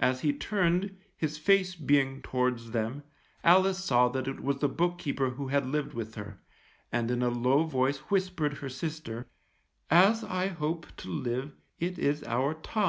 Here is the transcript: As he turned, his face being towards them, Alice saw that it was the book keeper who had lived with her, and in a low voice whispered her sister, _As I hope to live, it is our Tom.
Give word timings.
As 0.00 0.22
he 0.22 0.32
turned, 0.32 0.98
his 1.16 1.38
face 1.38 1.76
being 1.76 2.20
towards 2.20 2.72
them, 2.72 3.04
Alice 3.44 3.78
saw 3.78 4.08
that 4.08 4.26
it 4.26 4.40
was 4.40 4.58
the 4.58 4.68
book 4.68 4.98
keeper 4.98 5.30
who 5.30 5.46
had 5.46 5.66
lived 5.68 5.94
with 5.94 6.16
her, 6.16 6.40
and 6.90 7.12
in 7.12 7.22
a 7.22 7.28
low 7.30 7.62
voice 7.62 7.98
whispered 8.10 8.54
her 8.54 8.68
sister, 8.68 9.28
_As 9.88 10.28
I 10.28 10.48
hope 10.48 10.88
to 10.96 11.08
live, 11.10 11.54
it 11.78 11.96
is 11.96 12.24
our 12.24 12.54
Tom. 12.54 12.88